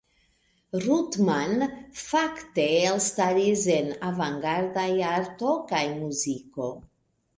Ruttmann 0.85 1.59
fakte 2.07 2.65
elstaris 2.91 3.67
en 3.77 3.93
avangardaj 4.11 4.89
arto 5.15 5.53
kaj 5.73 5.87
muziko. 6.03 6.73